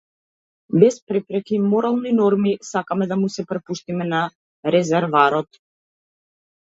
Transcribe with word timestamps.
Без 0.83 0.95
препреки 1.09 1.53
и 1.57 1.59
морални 1.73 2.11
норми 2.19 2.53
сакаме 2.67 3.07
да 3.11 3.17
му 3.17 3.29
се 3.29 3.45
препуштиме 3.51 4.07
на 4.07 4.23
развратот. 4.77 5.49